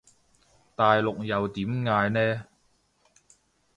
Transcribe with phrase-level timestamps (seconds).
[0.75, 2.45] 大陸又點嗌呢？